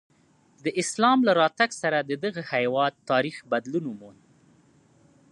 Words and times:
د 0.63 0.65
اسلام 0.81 1.19
له 1.27 1.31
راتګ 1.41 1.69
سره 1.81 1.97
د 2.01 2.11
دغه 2.23 2.41
هېواد 2.53 2.93
تاریخ 3.09 3.35
بدلون 3.51 3.85
وموند. 3.87 4.21